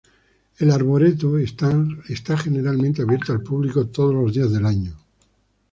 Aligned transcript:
El 0.57 0.71
arboreto 0.71 1.37
está 1.37 2.35
generalmente 2.35 3.03
abierto 3.03 3.33
al 3.33 3.43
público 3.43 3.85
todos 3.85 4.15
los 4.15 4.33
días 4.33 4.51
del 4.51 4.65
año. 4.65 4.97